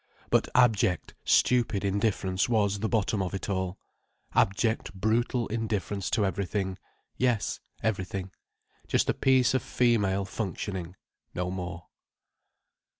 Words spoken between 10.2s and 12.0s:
functioning, no more.